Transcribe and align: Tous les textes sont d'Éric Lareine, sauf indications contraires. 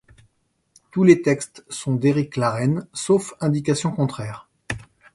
Tous 0.91 1.03
les 1.03 1.21
textes 1.21 1.63
sont 1.69 1.93
d'Éric 1.93 2.35
Lareine, 2.35 2.87
sauf 2.91 3.35
indications 3.39 3.91
contraires. 3.91 4.49